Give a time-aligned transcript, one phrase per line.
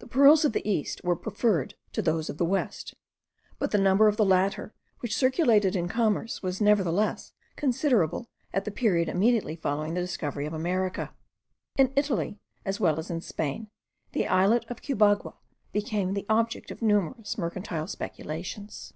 [0.00, 2.96] The pearls of the East were preferred to those of the West;
[3.60, 8.72] but the number of the latter which circulated in commerce was nevertheless considerable at the
[8.72, 11.14] period immediately following the discovery of America.
[11.76, 13.70] In Italy as well as in Spain,
[14.10, 15.34] the islet of Cubagua
[15.72, 18.92] became the object of numerous mercantile speculations.